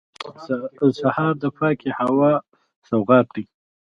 [1.01, 2.31] سهار د پاکې هوا
[2.89, 3.43] سوغات دی.